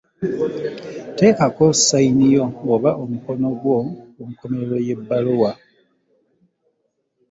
Teekako 1.17 1.65
ssayini 1.77 2.25
yo 2.35 2.45
oba 2.73 2.89
omukono 3.03 3.47
gwo 3.59 3.77
ku 4.13 4.21
nkomerero 4.29 4.75
y'ebbaluwa. 4.87 5.51